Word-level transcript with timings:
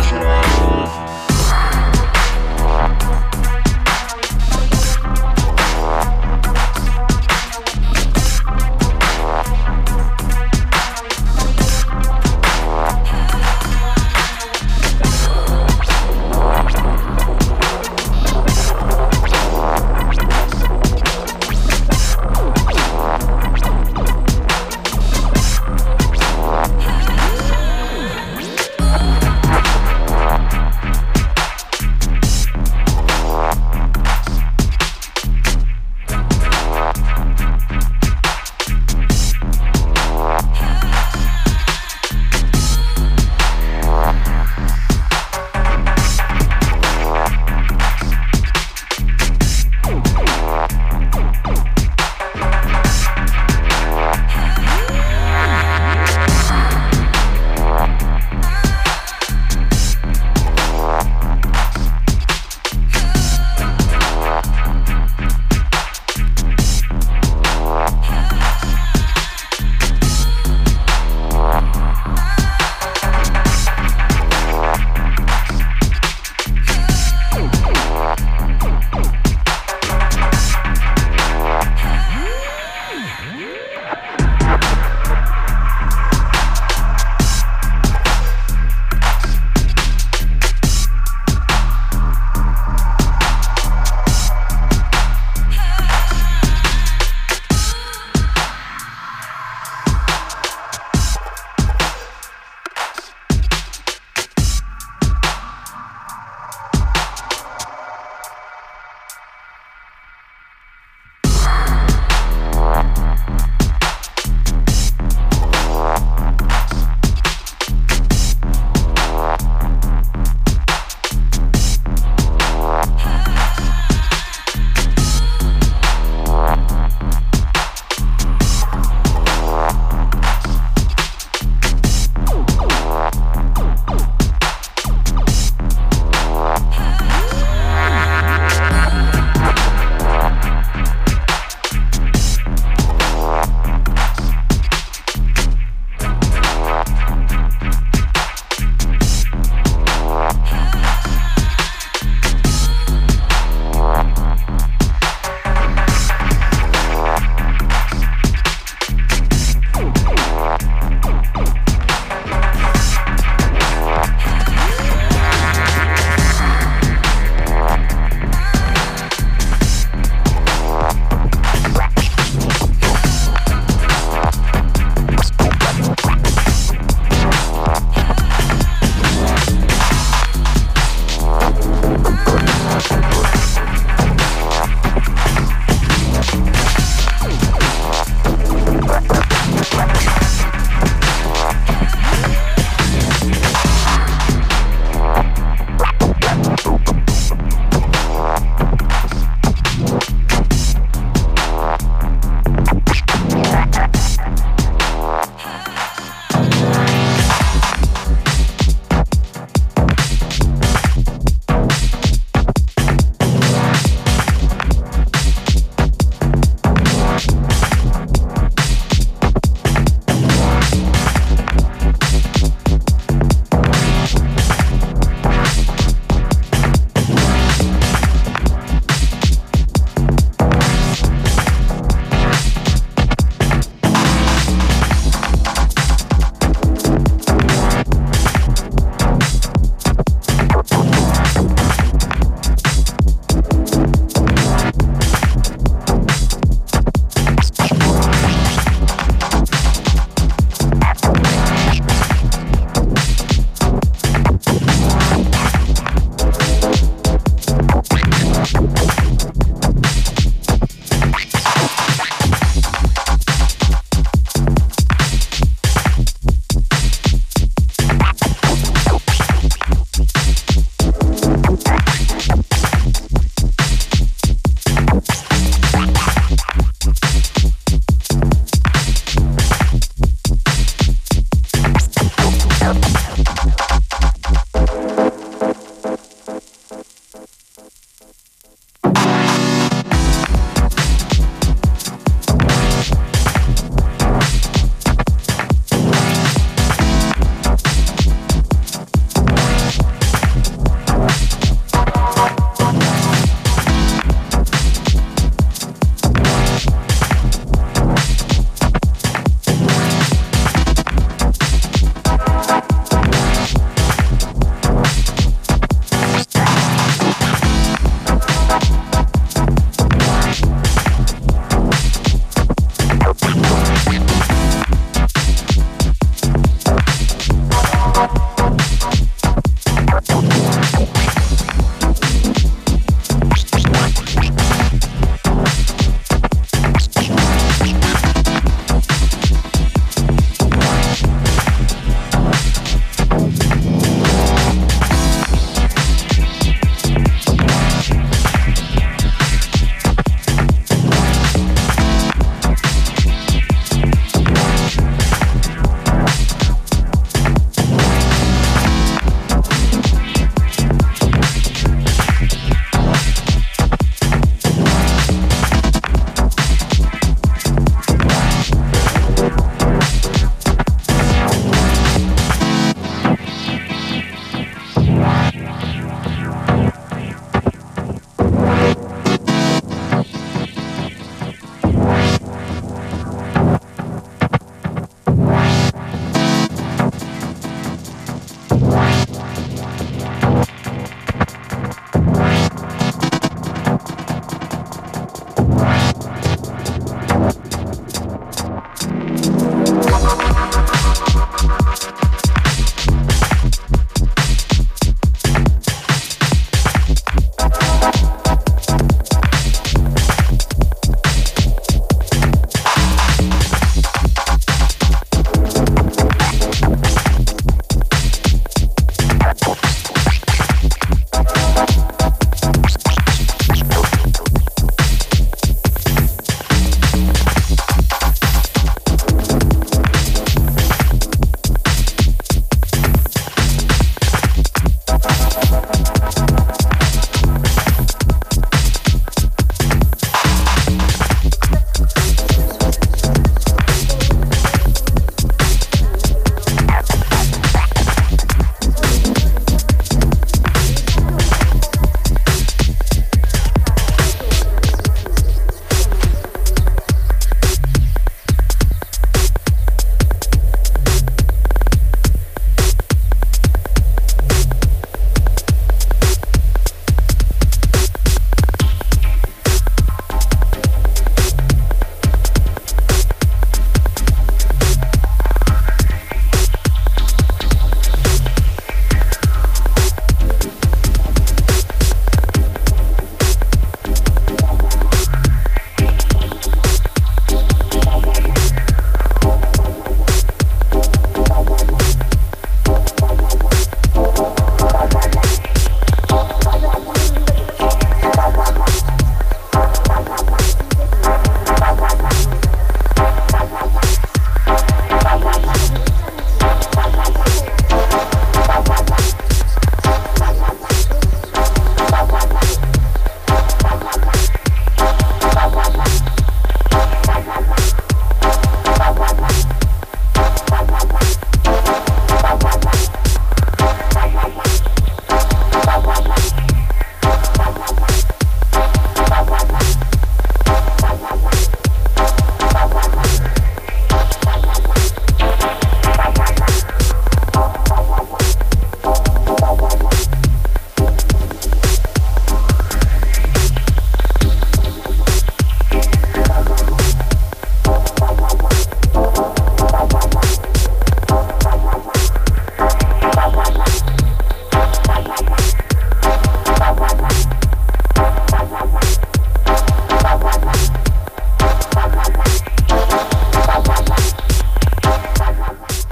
Joshua. 0.00 1.09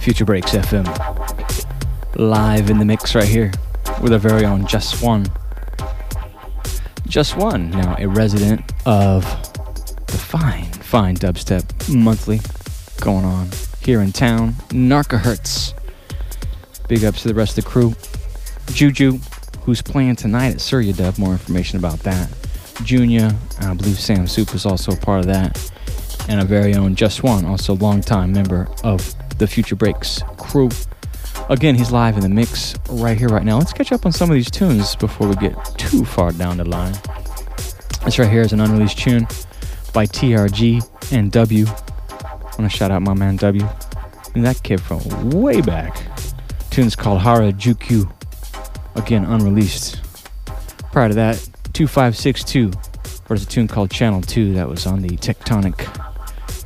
Future 0.09 0.25
Breaks 0.25 0.53
FM. 0.53 0.87
Live 2.17 2.71
in 2.71 2.79
the 2.79 2.85
mix 2.87 3.15
right 3.15 3.29
here 3.29 3.53
with 4.01 4.11
our 4.15 4.19
very 4.19 4.47
own 4.47 4.67
Jus 4.67 5.03
Wan. 5.03 5.27
Jus 7.07 7.37
Wan, 7.37 7.69
now 7.69 7.95
a 7.99 8.09
resident 8.09 8.63
of 8.87 9.23
the 10.07 10.17
fine, 10.17 10.65
fine 10.65 11.15
dubstep 11.15 11.95
monthly 11.95 12.41
going 13.03 13.27
on 13.27 13.51
here 13.83 14.01
in 14.01 14.11
town. 14.11 14.55
Narco.Hz. 14.73 15.75
Big 16.89 17.05
ups 17.05 17.21
to 17.21 17.29
the 17.29 17.35
rest 17.35 17.59
of 17.59 17.65
the 17.65 17.71
crew. 17.71 17.93
Juju, 18.69 19.19
who's 19.65 19.83
playing 19.83 20.17
tonight 20.17 20.55
at 20.55 20.63
Surya 20.63 20.95
Dub. 20.95 21.19
More 21.19 21.33
information 21.33 21.79
about 21.79 21.99
that. 21.99 22.31
Djunya, 22.79 23.37
I 23.61 23.75
believe 23.75 24.01
Sam 24.01 24.27
Soup 24.27 24.55
is 24.55 24.65
also 24.65 24.93
a 24.93 24.97
part 24.97 25.21
of 25.21 25.27
that. 25.27 25.71
And 26.31 26.41
our 26.41 26.47
very 26.47 26.75
own 26.75 26.95
Jus 26.95 27.23
Wan, 27.23 27.45
also 27.45 27.75
longtime 27.75 28.33
member 28.33 28.71
of 28.83 29.15
the 29.39 29.47
Future 29.47 29.77
Breaks 29.77 30.23
crew. 30.37 30.69
Again, 31.49 31.75
he's 31.75 31.91
live 31.91 32.17
in 32.17 32.23
the 32.23 32.29
mix 32.29 32.75
right 32.91 33.17
here, 33.17 33.29
right 33.29 33.45
now. 33.45 33.59
Let's 33.59 33.73
catch 33.73 33.93
up 33.93 34.05
on 34.05 34.13
some 34.13 34.31
of 34.31 34.35
these 34.35 34.51
tunes 34.51 34.97
before 34.97 35.29
we 35.29 35.37
get 35.37 35.57
too 35.79 36.05
far 36.05 36.33
down 36.33 36.59
the 36.59 36.65
line. 36.65 36.95
This 38.05 38.19
right 38.19 38.31
here 38.31 38.43
is 38.43 38.53
an 38.53 38.61
unreleased 38.61 38.99
tune 38.99 39.27
by 39.93 40.07
TRG 40.07 41.13
and 41.13 41.33
W. 41.33 41.67
I 41.67 42.45
want 42.59 42.59
to 42.59 42.69
shout 42.69 42.91
out 42.91 43.03
my 43.03 43.15
man 43.15 43.37
W. 43.37 43.67
And 44.35 44.45
that 44.45 44.63
kid 44.63 44.81
from 44.81 45.31
way 45.31 45.61
back. 45.61 45.97
Tune's 46.71 46.95
called 46.95 47.21
Harajuku. 47.23 48.13
Again, 48.95 49.25
unreleased. 49.25 50.01
Prior 50.93 51.09
to 51.09 51.15
that, 51.15 51.37
2562. 51.73 52.73
There's 53.27 53.43
a 53.43 53.47
tune 53.47 53.69
called 53.69 53.91
Channel 53.91 54.23
2 54.23 54.55
that 54.55 54.69
was 54.69 54.87
on 54.87 55.03
the 55.03 55.17
Tectonic 55.17 55.79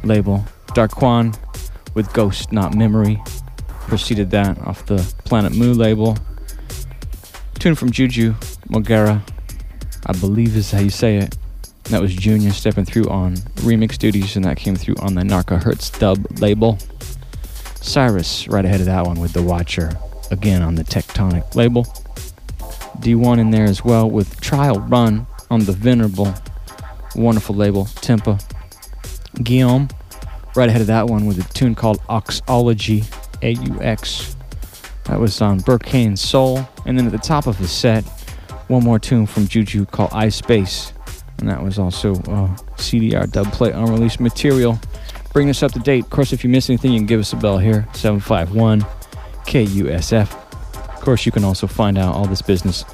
label. 0.05 0.45
Darqwan 0.69 1.37
with 1.95 2.13
Ghost 2.13 2.53
Not 2.53 2.75
Memory. 2.75 3.23
Preceded 3.89 4.31
that 4.31 4.59
off 4.61 4.87
the 4.87 4.99
Planet 5.25 5.55
Mu 5.55 5.73
label. 5.73 6.17
Tune 7.59 7.75
from 7.75 7.91
Juju 7.91 8.35
Mogera, 8.69 9.21
I 10.07 10.13
believe 10.15 10.57
is 10.57 10.71
how 10.71 10.81
you 10.81 10.91
say 10.91 11.17
it. 11.17 11.37
That 11.85 12.01
was 12.01 12.15
Djunya 12.15 12.53
stepping 12.53 12.85
through 12.85 13.09
on 13.09 13.37
remix 13.67 13.99
duties, 13.99 14.37
and 14.37 14.45
that 14.45 14.57
came 14.57 14.77
through 14.77 14.97
on 15.01 15.15
the 15.15 15.25
Narco.Hz 15.25 15.99
dub 15.99 16.41
label. 16.41 16.79
Cyrus 17.77 18.49
right 18.49 18.65
ahead 18.65 18.81
of 18.81 18.87
that 18.87 19.05
one 19.05 19.21
with 19.21 19.33
The 19.33 19.43
Watcher, 19.43 19.91
again 20.31 20.63
on 20.63 20.77
the 20.77 20.85
Tectonic 20.85 21.55
label. 21.55 21.85
D1 22.99 23.39
in 23.39 23.51
there 23.51 23.65
as 23.65 23.85
well 23.85 24.09
with 24.09 24.41
Trial 24.41 24.79
Run 24.81 25.27
on 25.51 25.65
the 25.65 25.73
venerable, 25.73 26.33
wonderful 27.17 27.55
label 27.55 27.85
Tempa. 27.85 28.43
Geiom 29.37 29.91
right 30.55 30.69
ahead 30.69 30.81
of 30.81 30.87
that 30.88 31.07
one 31.07 31.27
with 31.27 31.38
a 31.38 31.45
tune 31.55 31.75
called 31.75 32.01
Auxology, 32.09 33.05
A 33.43 33.53
U 33.53 33.81
X. 33.81 34.37
That 35.05 35.19
was 35.19 35.41
on 35.41 35.61
Berkane 35.61 36.17
Sol. 36.17 36.69
And 36.87 36.99
then 36.99 37.07
at 37.07 37.12
the 37.12 37.19
top 37.19 37.47
of 37.47 37.59
his 37.59 37.71
set, 37.71 38.05
one 38.69 38.85
more 38.85 38.99
tune 38.99 39.27
from 39.27 39.49
Juju 39.49 39.87
called 39.87 40.11
I-space. 40.12 40.93
And 41.38 41.49
that 41.49 41.62
was 41.62 41.79
also 41.79 42.15
CDR 42.77 43.31
dub 43.31 43.51
play 43.53 43.73
unreleased 43.73 44.21
material. 44.21 44.79
Bring 45.33 45.51
us 45.51 45.62
up 45.62 45.73
to 45.73 45.81
date. 45.81 46.05
Of 46.05 46.11
course, 46.11 46.33
if 46.33 46.45
you 46.45 46.51
miss 46.51 46.71
anything, 46.71 46.93
you 46.93 47.01
can 47.01 47.07
give 47.07 47.21
us 47.21 47.33
a 47.33 47.37
bell 47.37 47.59
here 47.59 47.88
751 47.95 48.83
KUSF. 49.47 50.33
Of 50.95 51.01
course, 51.01 51.27
you 51.27 51.33
can 51.33 51.43
also 51.43 51.67
find 51.67 51.99
out 51.99 52.15
all 52.15 52.27
this 52.27 52.43
business 52.43 52.85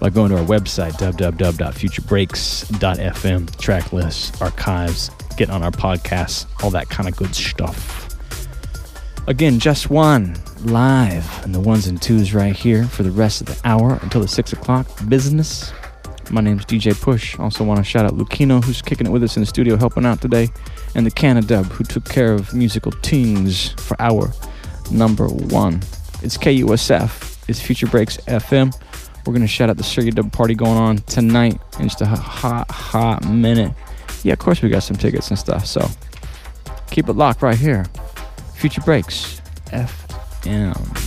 by 0.00 0.10
going 0.10 0.32
to 0.32 0.36
our 0.36 0.44
website, 0.44 0.92
www.futurebreaks.fm, 0.94 3.58
track 3.58 3.92
lists, 3.92 4.42
archives, 4.42 5.10
get 5.36 5.50
on 5.50 5.62
our 5.62 5.70
podcasts, 5.70 6.46
all 6.62 6.70
that 6.70 6.88
kind 6.88 7.08
of 7.08 7.16
good 7.16 7.34
stuff. 7.34 8.10
Again, 9.26 9.58
Jus 9.58 9.88
Wan 9.88 10.36
live 10.64 11.44
and 11.44 11.54
the 11.54 11.60
ones 11.60 11.86
and 11.86 12.00
twos 12.00 12.34
right 12.34 12.54
here 12.54 12.84
for 12.84 13.02
the 13.02 13.10
rest 13.10 13.40
of 13.40 13.46
the 13.46 13.58
hour 13.64 13.98
until 14.02 14.20
the 14.20 14.28
six 14.28 14.52
o'clock 14.52 14.86
business. 15.08 15.72
My 16.30 16.40
name's 16.40 16.64
DJ 16.64 17.00
Push. 17.00 17.38
Also 17.38 17.64
want 17.64 17.78
to 17.78 17.84
shout 17.84 18.04
out 18.06 18.12
Lucino, 18.12 18.62
who's 18.62 18.82
kicking 18.82 19.06
it 19.06 19.10
with 19.10 19.22
us 19.22 19.36
in 19.36 19.42
the 19.42 19.46
studio, 19.46 19.76
helping 19.76 20.06
out 20.06 20.20
today, 20.20 20.48
and 20.94 21.06
the 21.06 21.10
Canadub, 21.10 21.66
who 21.66 21.84
took 21.84 22.04
care 22.04 22.32
of 22.32 22.54
musical 22.54 22.92
things 23.02 23.70
for 23.72 24.00
our 24.00 24.32
number 24.90 25.28
one. 25.28 25.82
It's 26.22 26.36
KUSF. 26.36 27.48
It's 27.48 27.60
Future 27.60 27.86
Breaks 27.86 28.16
FM. 28.26 28.74
We're 29.26 29.32
gonna 29.32 29.46
shout 29.46 29.70
out 29.70 29.76
the 29.76 29.84
Surya 29.84 30.12
Dub 30.12 30.32
party 30.32 30.54
going 30.54 30.76
on 30.76 30.98
tonight 30.98 31.60
in 31.78 31.88
just 31.88 32.00
a 32.00 32.06
hot, 32.06 32.70
hot 32.70 33.26
minute. 33.26 33.72
Yeah, 34.24 34.32
of 34.32 34.40
course 34.40 34.62
we 34.62 34.70
got 34.70 34.82
some 34.82 34.96
tickets 34.96 35.28
and 35.28 35.38
stuff. 35.38 35.66
So 35.66 35.86
keep 36.90 37.08
it 37.08 37.12
locked 37.12 37.42
right 37.42 37.58
here. 37.58 37.84
Future 38.54 38.80
Breaks 38.80 39.40
FM. 39.66 41.03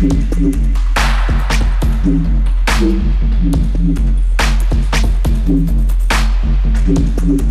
Thank 0.00 0.40
you. 7.28 7.49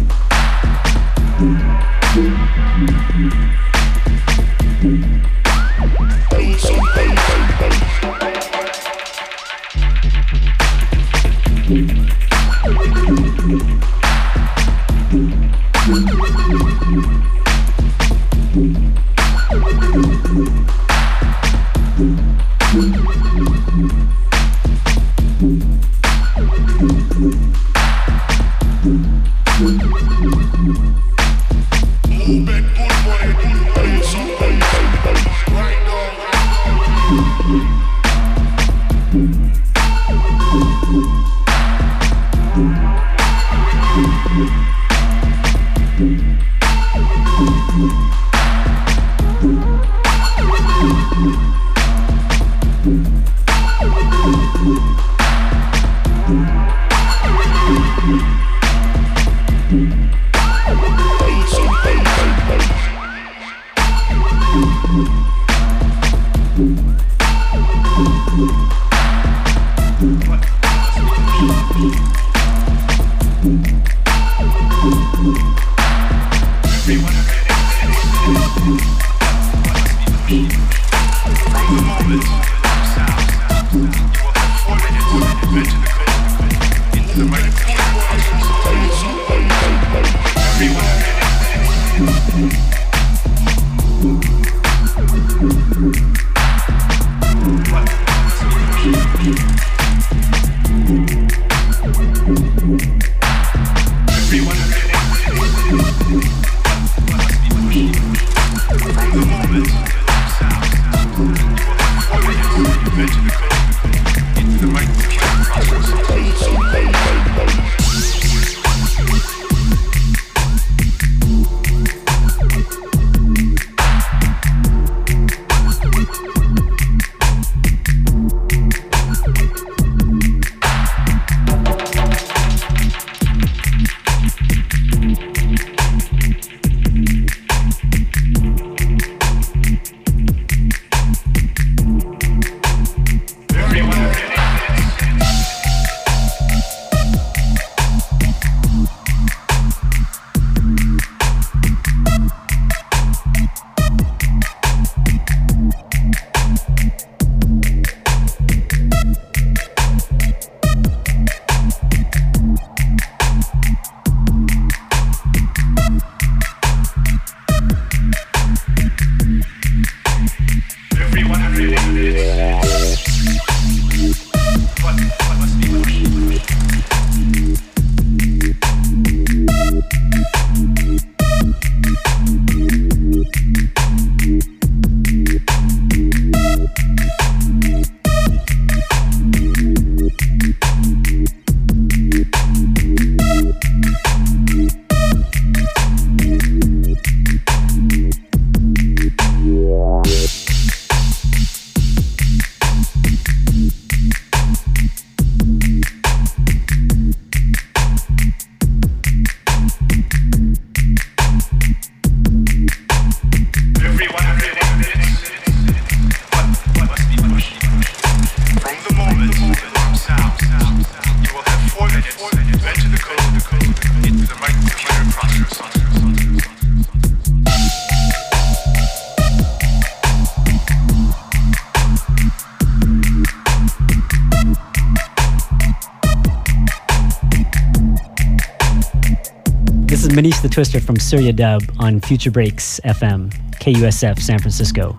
Manish 240.19 240.41
the 240.41 240.49
Twister 240.49 240.81
from 240.81 240.97
Surya 240.97 241.31
Dub 241.31 241.63
on 241.79 242.01
Future 242.01 242.29
Breaks 242.29 242.81
FM, 242.83 243.31
KUSF 243.61 244.19
San 244.19 244.37
Francisco. 244.37 244.97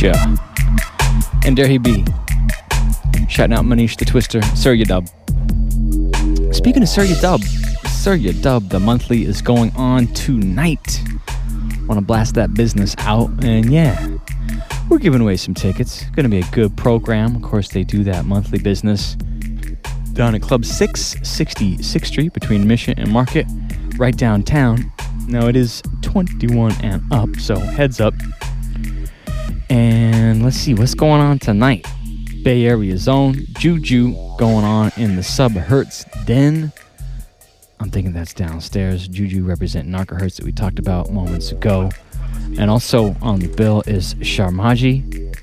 Yeah. 0.00 0.36
And 1.44 1.58
there 1.58 1.66
he 1.66 1.78
be. 1.78 2.04
Shouting 3.28 3.56
out 3.56 3.64
Manish 3.64 3.98
the 3.98 4.04
Twister, 4.04 4.40
Surya 4.54 4.84
Dub. 4.84 5.08
Speaking 6.54 6.84
of 6.84 6.88
Surya 6.88 7.20
Dub, 7.20 7.42
Surya 7.88 8.32
Dub, 8.34 8.68
the 8.68 8.78
monthly 8.78 9.24
is 9.24 9.42
going 9.42 9.74
on 9.74 10.06
tonight. 10.14 11.02
Want 11.88 11.98
to 11.98 12.00
blast 12.00 12.36
that 12.36 12.54
business 12.54 12.94
out, 12.98 13.28
and 13.44 13.72
yeah, 13.72 14.18
we're 14.88 14.98
giving 14.98 15.20
away 15.20 15.36
some 15.36 15.54
tickets. 15.54 16.04
To 16.14 16.28
be 16.28 16.38
a 16.38 16.50
good 16.52 16.76
program. 16.76 17.34
Of 17.34 17.42
course, 17.42 17.70
they 17.70 17.82
do 17.82 18.04
that 18.04 18.24
monthly 18.24 18.60
business 18.60 19.16
down 20.12 20.34
at 20.34 20.42
Club 20.42 20.62
666th 20.62 22.06
Street 22.06 22.32
between 22.32 22.66
Mission 22.66 22.98
and 22.98 23.10
Market, 23.10 23.46
right 23.96 24.16
downtown. 24.16 24.90
Now 25.26 25.46
it 25.46 25.56
is 25.56 25.82
21 26.02 26.72
and 26.82 27.02
up, 27.12 27.36
so 27.36 27.58
heads 27.58 28.00
up. 28.00 28.14
And 29.68 30.42
let's 30.42 30.56
see 30.56 30.74
what's 30.74 30.94
going 30.94 31.20
on 31.20 31.38
tonight. 31.38 31.86
Bay 32.42 32.66
Area 32.66 32.96
Zone, 32.98 33.36
Juju 33.58 34.14
going 34.38 34.64
on 34.64 34.90
in 34.96 35.16
the 35.16 35.22
Sub 35.22 35.52
Hertz 35.52 36.04
Den. 36.24 36.72
I'm 37.78 37.90
thinking 37.90 38.12
that's 38.12 38.34
downstairs. 38.34 39.08
Juju 39.08 39.44
representing 39.44 39.92
Narco.Hz 39.92 40.36
that 40.36 40.44
we 40.44 40.52
talked 40.52 40.78
about 40.78 41.10
moments 41.12 41.52
ago. 41.52 41.90
And 42.58 42.70
also 42.70 43.16
on 43.22 43.40
the 43.40 43.48
bill 43.48 43.82
is 43.86 44.14
Sharmaji 44.16 45.36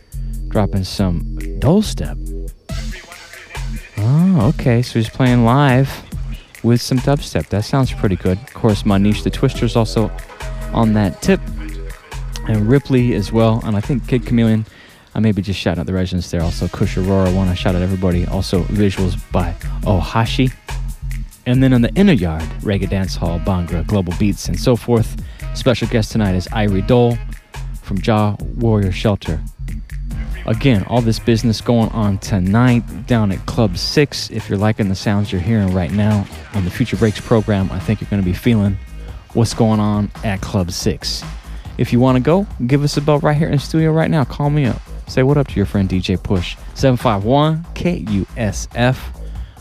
dropping 0.50 0.84
some 0.84 1.38
dole 1.60 1.82
step. 1.82 2.18
Oh, 4.10 4.54
okay. 4.58 4.82
So 4.82 5.00
he's 5.00 5.10
playing 5.10 5.44
live 5.44 5.92
with 6.64 6.82
some 6.82 7.00
dubstep. 7.00 7.50
That 7.50 7.66
sounds 7.66 7.92
pretty 7.92 8.16
good. 8.16 8.38
Of 8.38 8.54
course, 8.54 8.84
Manish 8.84 9.24
the 9.24 9.30
Twister's 9.30 9.76
also 9.76 10.10
on 10.74 10.94
that 10.94 11.22
tip. 11.22 11.42
And 12.48 12.70
Ripley 12.70 13.14
as 13.14 13.32
well. 13.32 13.62
And 13.66 13.76
I 13.76 13.82
think 13.82 14.08
Kid 14.08 14.26
Chameleon 14.26 14.66
I 15.18 15.20
maybe 15.20 15.42
just 15.42 15.60
shout 15.60 15.80
out 15.80 15.88
the 15.88 15.94
residents 15.94 16.30
there. 16.30 16.44
Also, 16.44 16.68
Kush 16.68 16.96
Arora, 16.96 17.36
want 17.36 17.50
to 17.50 17.56
shout 17.56 17.74
out 17.74 17.82
everybody. 17.82 18.28
Also, 18.28 18.62
visuals 18.66 19.20
by 19.32 19.52
Ohashi. 19.82 20.54
And 21.48 21.64
then 21.64 21.74
in 21.74 21.82
the 21.82 21.92
inner 21.96 22.14
yard, 22.14 22.44
Reggae 22.62 22.88
Dance 22.88 23.16
Hall, 23.16 23.40
Bhangra, 23.40 23.86
Global 23.88 24.14
Beats, 24.20 24.48
and 24.48 24.60
so 24.60 24.76
forth. 24.76 25.20
Special 25.56 25.88
guest 25.88 26.12
tonight 26.12 26.36
is 26.36 26.48
Irie 26.50 26.86
Dole 26.86 27.18
from 27.82 28.00
Jah 28.00 28.38
Warrior 28.58 28.92
Shelter. 28.92 29.42
Again, 30.48 30.86
all 30.88 31.02
this 31.02 31.20
business 31.20 31.60
going 31.60 31.90
on 31.90 32.20
tonight 32.20 33.06
down 33.06 33.34
at 33.34 33.46
Club 33.46 33.78
6. 33.78 34.32
If 34.32 34.48
you're 34.48 34.58
liking 34.58 34.88
the 34.88 34.96
sounds 34.96 35.30
you're 35.30 35.42
hearing 35.42 35.74
right 35.74 35.92
now 35.92 36.26
on 36.54 36.64
the 36.64 36.72
Future 36.72 36.96
Breaks 36.96 37.20
program, 37.20 37.70
I 37.70 37.80
think 37.80 38.00
you're 38.00 38.10
going 38.10 38.22
to 38.22 38.26
be 38.26 38.34
feeling 38.34 38.78
what's 39.34 39.54
going 39.54 39.82
on 39.82 40.10
at 40.24 40.40
Club 40.40 40.72
6. 40.72 41.24
If 41.78 41.92
you 41.92 42.00
want 42.00 42.16
to 42.16 42.22
go, 42.22 42.48
give 42.66 42.82
us 42.84 42.96
a 42.96 43.02
bell 43.02 43.20
right 43.20 43.36
here 43.36 43.48
in 43.48 43.56
the 43.56 43.60
studio 43.60 43.92
right 43.92 44.10
now. 44.10 44.24
Call 44.24 44.50
me 44.50 44.66
up. 44.66 44.82
Say 45.08 45.22
what 45.22 45.38
up 45.38 45.50
to 45.50 45.56
your 45.58 45.66
friend 45.66 45.90
DJ 45.90 46.22
Push. 46.22 46.56
751 46.76 47.66
KUSF. 47.74 48.98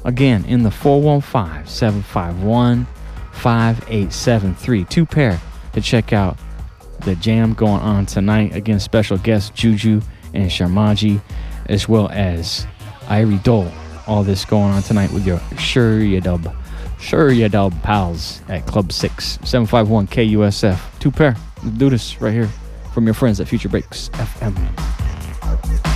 Again, 0.04 0.44
in 0.44 0.62
the 0.62 0.70
415 0.70 1.66
751 1.66 2.86
5873. 3.32 4.84
Two 4.84 5.04
pair 5.04 5.40
to 5.72 5.80
check 5.80 6.12
out 6.12 6.38
the 7.00 7.16
jam 7.16 7.54
going 7.54 7.82
on 7.82 8.06
tonight. 8.06 8.54
Again, 8.54 8.78
special 8.78 9.18
guest 9.18 9.52
Juju 9.56 10.00
and 10.36 10.50
Sharmaji, 10.50 11.20
as 11.66 11.88
well 11.88 12.08
as 12.10 12.66
Irie 13.06 13.42
Dole. 13.42 13.72
All 14.06 14.22
this 14.22 14.44
going 14.44 14.72
on 14.72 14.82
tonight 14.82 15.10
with 15.12 15.26
your 15.26 15.40
Surya 15.58 16.20
Dub. 16.20 16.54
Surya 17.00 17.48
Dub 17.48 17.72
pals 17.82 18.40
at 18.48 18.66
Club 18.66 18.92
6 18.92 19.38
751 19.42 20.06
KUSF. 20.06 20.78
Two 21.00 21.10
pair. 21.10 21.36
Do 21.76 21.90
this 21.90 22.20
right 22.20 22.32
here 22.32 22.48
from 22.94 23.04
your 23.04 23.14
friends 23.14 23.40
at 23.40 23.48
Future 23.48 23.68
Breaks 23.68 24.08
FM. 24.10 25.95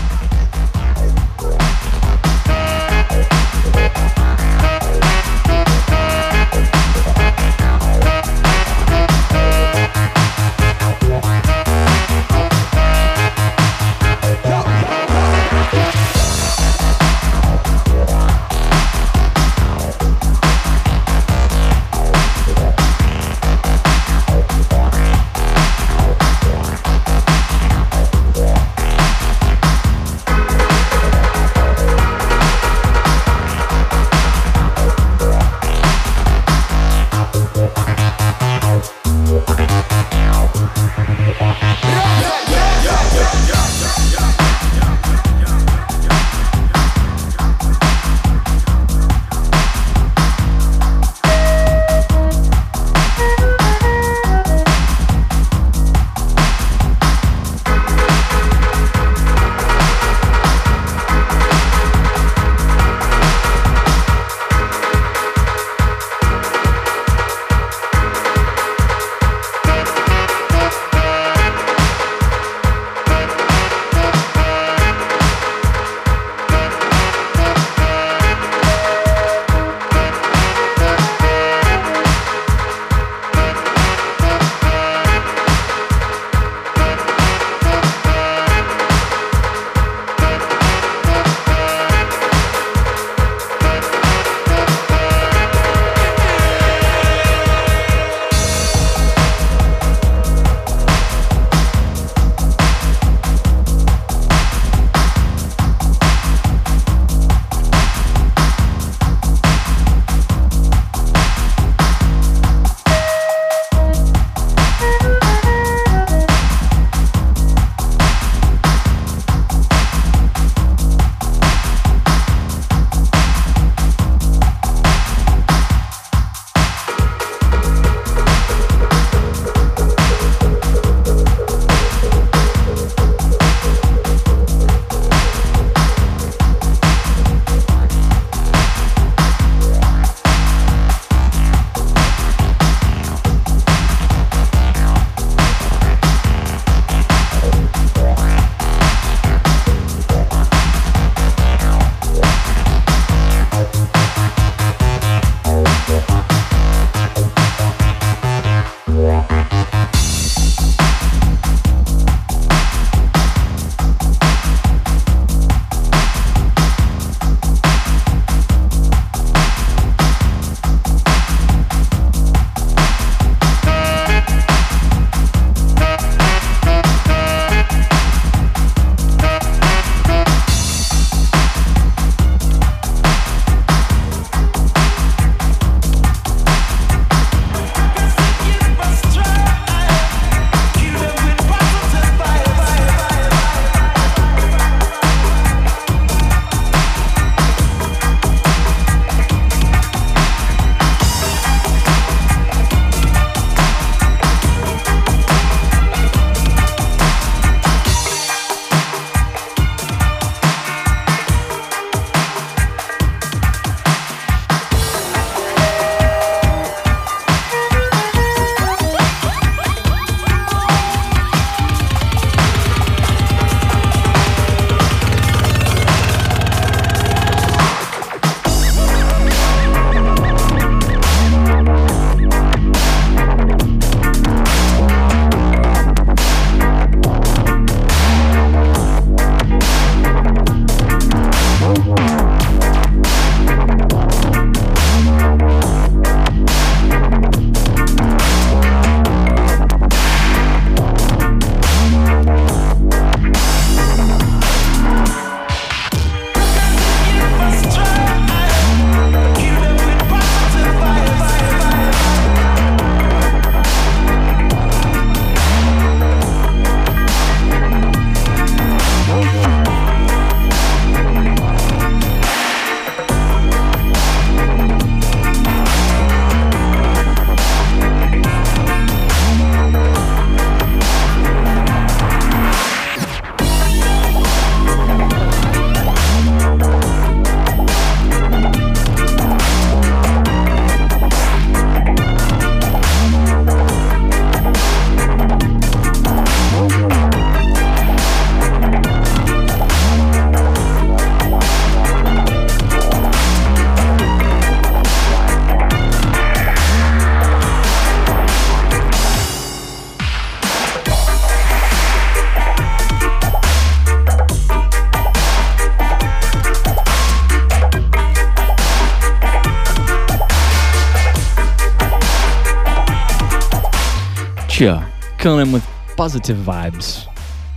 Future, 324.60 324.86
him 325.18 325.52
with 325.52 325.66
positive 325.96 326.36
vibes. 326.36 327.06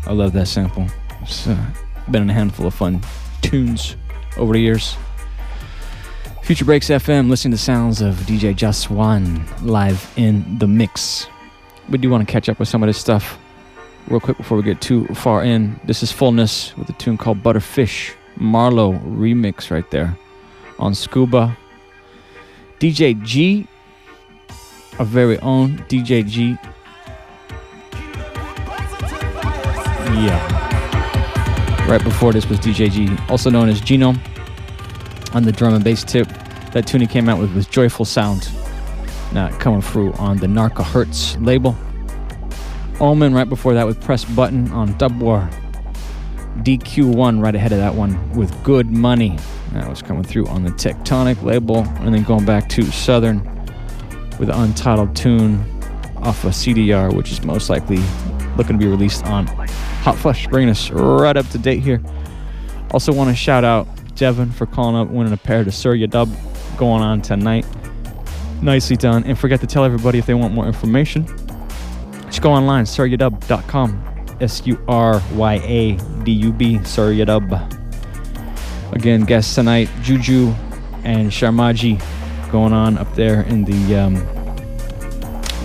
I 0.08 0.14
love 0.14 0.32
that 0.32 0.48
sample. 0.48 0.88
It's 1.22 1.46
uh, 1.46 1.62
been 2.10 2.22
in 2.22 2.30
a 2.30 2.34
handful 2.34 2.66
of 2.66 2.74
fun 2.74 3.02
tunes 3.42 3.98
over 4.38 4.54
the 4.54 4.60
years. 4.60 4.96
Future 6.44 6.64
Breaks 6.64 6.88
FM, 6.88 7.28
listening 7.30 7.52
to 7.52 7.58
sounds 7.58 8.00
of 8.00 8.16
DJ 8.20 8.56
Jus 8.56 8.90
Wan 8.90 9.46
live 9.64 10.14
in 10.16 10.58
the 10.60 10.66
mix. 10.66 11.28
We 11.90 11.98
do 11.98 12.10
want 12.10 12.26
to 12.26 12.32
catch 12.32 12.48
up 12.48 12.58
with 12.58 12.70
some 12.70 12.82
of 12.82 12.88
this 12.88 13.00
stuff 13.00 13.38
real 14.08 14.22
quick 14.22 14.38
before 14.38 14.56
we 14.56 14.64
get 14.64 14.80
too 14.80 15.06
far 15.08 15.44
in. 15.44 15.78
This 15.84 16.04
is 16.04 16.12
Fullness 16.14 16.74
with 16.78 16.88
a 16.88 16.94
tune 16.94 17.18
called 17.18 17.44
Butterfish. 17.44 18.14
Marlowe 18.38 18.94
remix 18.94 19.72
right 19.72 19.92
there 19.92 20.18
on 20.80 20.96
Scuba. 20.96 21.58
DJ 22.80 23.22
G, 23.22 23.68
our 25.00 25.06
very 25.06 25.38
own 25.40 25.80
DJ 25.90 26.26
G. 26.26 26.58
Yeah. 30.14 31.90
Right 31.90 32.04
before 32.04 32.32
this 32.34 32.48
was 32.48 32.60
DJ 32.60 32.90
G, 32.90 33.10
also 33.30 33.50
known 33.50 33.68
as 33.68 33.82
Geiom, 33.82 34.20
on 35.36 35.44
the 35.44 35.52
drum 35.52 35.74
and 35.74 35.84
bass 35.84 36.04
tip. 36.04 36.28
That 36.72 36.88
tune 36.88 37.02
he 37.02 37.08
came 37.08 37.30
out 37.30 37.40
with 37.40 37.54
was 37.54 37.68
Joyful 37.68 38.06
Sound, 38.06 38.50
not 39.34 39.60
coming 39.60 39.82
through 39.82 40.14
on 40.14 40.38
the 40.38 40.48
Narco.Hz 40.48 41.44
label. 41.46 41.76
Omen 43.00 43.34
right 43.34 43.50
before 43.50 43.74
that 43.74 43.86
with 43.86 44.02
Press 44.02 44.24
Button 44.24 44.72
on 44.72 44.98
Dub 44.98 45.20
War. 45.20 45.50
DQ1 46.60 47.42
right 47.42 47.56
ahead 47.56 47.72
of 47.72 47.80
that 47.80 47.96
one 47.96 48.32
with 48.32 48.64
Good 48.64 48.92
Money. 48.92 49.38
That 49.74 49.90
was 49.90 50.02
coming 50.02 50.24
through 50.24 50.48
on 50.48 50.64
the 50.64 50.70
Tectonic 50.70 51.42
label. 51.44 51.80
And 52.00 52.14
then 52.14 52.24
going 52.24 52.46
back 52.46 52.70
to 52.70 52.84
Southern 52.84 53.44
with 54.40 54.50
untitled 54.50 55.16
tune 55.16 55.66
off 56.18 56.44
of 56.44 56.54
CDR, 56.54 57.14
which 57.14 57.32
is 57.32 57.44
most 57.44 57.70
likely 57.70 58.00
looking 58.56 58.78
to 58.78 58.86
be 58.86 58.88
released 58.88 59.26
on 59.26 59.48
Hot 60.04 60.18
Flush, 60.18 60.48
bringing 60.48 60.70
us 60.70 60.92
right 60.92 61.38
up 61.38 61.48
to 61.50 61.58
date 61.58 61.80
here. 61.80 62.02
Also, 62.92 63.14
want 63.14 63.30
to 63.30 63.36
shout 63.36 63.64
out 63.64 63.88
Devin 64.16 64.52
for 64.52 64.66
calling 64.66 64.96
up, 64.96 65.08
winning 65.08 65.32
a 65.32 65.38
pair 65.38 65.64
to 65.64 65.72
Surya 65.72 66.08
Dub 66.08 66.30
going 66.78 67.02
on 67.02 67.22
tonight. 67.22 67.66
Nicely 68.62 68.98
done. 68.98 69.24
And 69.24 69.40
forget 69.40 69.62
to 69.62 69.68
tell 69.68 69.86
everybody 69.86 70.20
if 70.20 70.26
they 70.26 70.34
want 70.34 70.54
more 70.54 70.68
information. 70.68 71.26
Just 72.26 72.42
go 72.42 72.52
online, 72.52 72.84
suryadub.com. 72.84 74.38
S 74.42 74.66
U 74.68 74.78
R 74.90 75.22
Y 75.34 75.54
A 75.64 75.98
D 76.24 76.32
U 76.34 76.52
B, 76.52 76.80
Suryadub. 76.80 77.72
Again, 78.94 79.22
guests 79.22 79.56
tonight, 79.56 79.90
Juju 80.02 80.54
and 81.04 81.32
Sharmaji 81.32 82.02
going 82.52 82.74
on 82.74 82.98
up 82.98 83.14
there 83.16 83.44
in 83.44 83.64
the 83.64 83.96
um, 83.96 84.16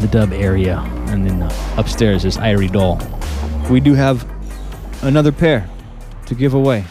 the 0.00 0.08
dub 0.10 0.32
area. 0.32 0.78
And 1.08 1.26
then 1.28 1.42
uh, 1.42 1.74
upstairs 1.76 2.24
is 2.24 2.36
Irie 2.36 2.70
Doll. 2.70 3.00
We 3.70 3.80
do 3.80 3.94
have 3.94 4.26
another 5.02 5.32
pair 5.32 5.68
to 6.26 6.34
give 6.34 6.54
away. 6.54 6.84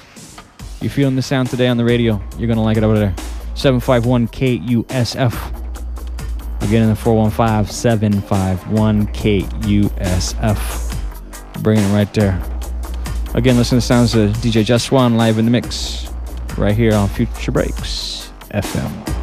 You're 0.80 0.92
feeling 0.92 1.16
the 1.16 1.22
sound 1.24 1.50
today 1.50 1.68
on 1.68 1.78
the 1.78 1.86
radio, 1.86 2.22
you're 2.38 2.48
going 2.48 2.58
to 2.58 2.64
like 2.64 2.78
it 2.78 2.84
over 2.84 3.00
there. 3.00 3.16
751 3.56 4.28
KUSF. 4.28 5.58
Again 6.62 6.84
in 6.84 6.90
the 6.90 6.96
415 6.96 7.74
751 7.74 9.08
KUSF. 9.08 10.84
Bringing 11.64 11.84
it 11.84 11.94
right 11.94 12.14
there. 12.14 12.40
Again, 13.34 13.58
listen 13.58 13.78
to 13.78 13.82
sounds 13.82 14.14
of 14.16 14.32
DJ 14.38 14.64
Jus 14.64 14.92
Wan 14.92 15.18
live 15.18 15.40
in 15.40 15.46
the 15.46 15.52
mix 15.52 16.12
right 16.58 16.76
here 16.76 16.94
on 16.94 17.10
Future 17.10 17.52
Breaks 17.52 18.32
FM. 18.52 19.17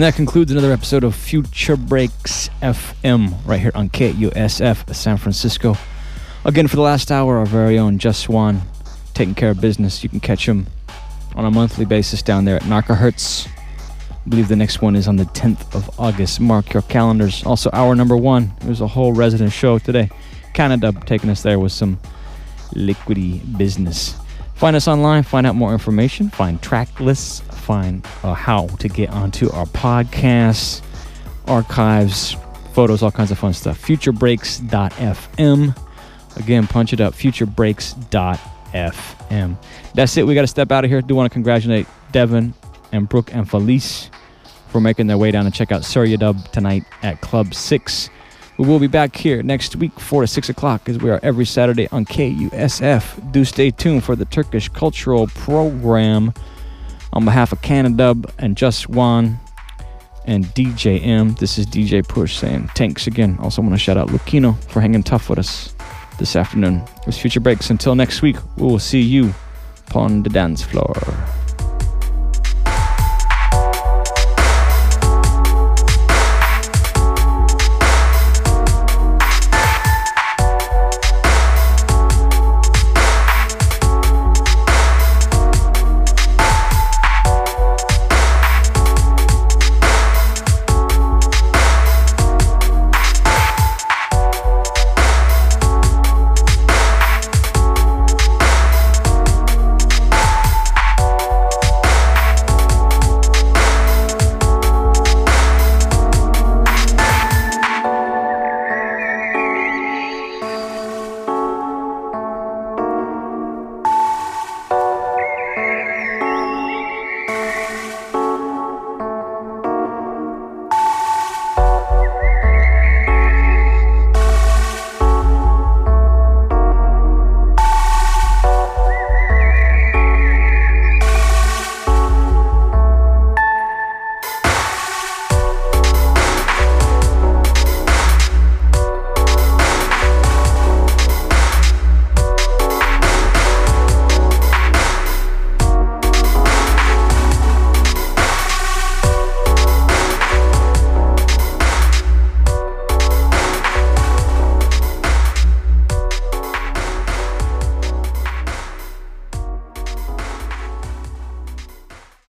And 0.00 0.06
that 0.06 0.14
concludes 0.14 0.50
another 0.50 0.72
episode 0.72 1.04
of 1.04 1.14
Future 1.14 1.76
Breaks 1.76 2.48
FM 2.62 3.34
right 3.44 3.60
here 3.60 3.70
on 3.74 3.90
KUSF 3.90 4.94
San 4.94 5.18
Francisco. 5.18 5.76
Again, 6.46 6.68
for 6.68 6.76
the 6.76 6.80
last 6.80 7.12
hour, 7.12 7.36
our 7.36 7.44
very 7.44 7.78
own 7.78 7.98
Jus 7.98 8.26
Wan 8.26 8.62
taking 9.12 9.34
care 9.34 9.50
of 9.50 9.60
business. 9.60 10.02
You 10.02 10.08
can 10.08 10.20
catch 10.20 10.48
him 10.48 10.68
on 11.34 11.44
a 11.44 11.50
monthly 11.50 11.84
basis 11.84 12.22
down 12.22 12.46
there 12.46 12.56
at 12.56 12.64
Narco.Hz. 12.64 13.46
I 13.46 14.14
believe 14.26 14.48
the 14.48 14.56
next 14.56 14.80
one 14.80 14.96
is 14.96 15.06
on 15.06 15.16
the 15.16 15.26
10th 15.26 15.74
of 15.74 16.00
August. 16.00 16.40
Mark 16.40 16.72
your 16.72 16.82
calendars. 16.84 17.44
Also, 17.44 17.68
hour 17.74 17.94
number 17.94 18.16
one. 18.16 18.54
There's 18.62 18.80
a 18.80 18.86
whole 18.86 19.12
resident 19.12 19.52
show 19.52 19.78
today. 19.78 20.08
Canada 20.54 20.94
taking 21.04 21.28
us 21.28 21.42
there 21.42 21.58
with 21.58 21.72
some 21.72 22.00
liquidy 22.72 23.42
business. 23.58 24.16
Find 24.54 24.76
us 24.76 24.88
online, 24.88 25.24
find 25.24 25.46
out 25.46 25.56
more 25.56 25.74
information, 25.74 26.30
find 26.30 26.60
track 26.62 27.00
lists, 27.00 27.42
find 27.70 28.04
uh, 28.24 28.34
how 28.34 28.66
to 28.66 28.88
get 28.88 29.10
onto 29.10 29.48
our 29.52 29.66
podcasts, 29.66 30.82
archives, 31.46 32.34
photos, 32.72 33.00
all 33.00 33.12
kinds 33.12 33.30
of 33.30 33.38
fun 33.38 33.52
stuff. 33.52 33.80
Futurebreaks.fm. 33.80 35.86
Again, 36.36 36.66
punch 36.66 36.92
it 36.92 37.00
up, 37.00 37.14
futurebreaks.fm. 37.14 39.56
That's 39.94 40.16
it. 40.16 40.26
We 40.26 40.34
got 40.34 40.40
to 40.40 40.48
step 40.48 40.72
out 40.72 40.84
of 40.84 40.90
here. 40.90 41.00
Do 41.00 41.14
want 41.14 41.30
to 41.30 41.32
congratulate 41.32 41.86
Devin 42.10 42.54
and 42.90 43.08
Brooke 43.08 43.32
and 43.32 43.48
Felice 43.48 44.10
for 44.70 44.80
making 44.80 45.06
their 45.06 45.18
way 45.18 45.30
down 45.30 45.46
and 45.46 45.54
check 45.54 45.70
out 45.70 45.84
Surya 45.84 46.16
Dub 46.16 46.50
tonight 46.50 46.82
at 47.04 47.20
Club 47.20 47.54
6. 47.54 48.10
We 48.58 48.66
will 48.66 48.80
be 48.80 48.88
back 48.88 49.14
here 49.14 49.44
next 49.44 49.76
week, 49.76 49.92
4 50.00 50.22
to 50.22 50.26
6 50.26 50.48
o'clock, 50.48 50.88
as 50.88 50.98
we 50.98 51.08
are 51.08 51.20
every 51.22 51.44
Saturday 51.44 51.86
on 51.92 52.04
KUSF. 52.04 53.30
Do 53.30 53.44
stay 53.44 53.70
tuned 53.70 54.02
for 54.02 54.16
the 54.16 54.24
Turkish 54.24 54.68
Cultural 54.68 55.28
Program. 55.28 56.34
On 57.12 57.24
behalf 57.24 57.52
of 57.52 57.60
Canadub 57.62 58.32
and 58.38 58.56
Jus 58.56 58.88
Wan 58.88 59.38
and 60.26 60.44
DJ 60.46 61.04
M, 61.04 61.34
this 61.34 61.58
is 61.58 61.66
DJ 61.66 62.06
Push 62.06 62.36
saying 62.36 62.70
thanks 62.76 63.06
again. 63.06 63.36
Also, 63.40 63.62
want 63.62 63.74
to 63.74 63.78
shout 63.78 63.96
out 63.96 64.08
Lucino 64.08 64.56
for 64.64 64.80
hanging 64.80 65.02
tough 65.02 65.28
with 65.28 65.38
us 65.38 65.74
this 66.18 66.36
afternoon. 66.36 66.82
It 67.00 67.06
was 67.06 67.18
Future 67.18 67.40
Breaks. 67.40 67.70
Until 67.70 67.94
next 67.94 68.22
week, 68.22 68.36
we 68.56 68.66
will 68.66 68.78
see 68.78 69.00
you 69.00 69.34
upon 69.88 70.22
the 70.22 70.30
dance 70.30 70.62
floor. 70.62 70.94